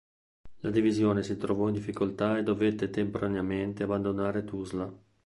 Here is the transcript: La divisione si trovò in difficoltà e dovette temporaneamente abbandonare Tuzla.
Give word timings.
La 0.61 0.71
divisione 0.71 1.21
si 1.21 1.37
trovò 1.37 1.67
in 1.67 1.75
difficoltà 1.75 2.39
e 2.39 2.41
dovette 2.41 2.89
temporaneamente 2.89 3.83
abbandonare 3.83 4.43
Tuzla. 4.43 4.91